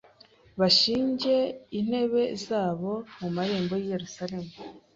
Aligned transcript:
bashinge 0.59 1.35
intebe 1.79 2.23
zabo 2.45 2.93
mu 3.19 3.27
marembo 3.35 3.73
y’i 3.81 3.89
Yerusalemu 3.93 4.53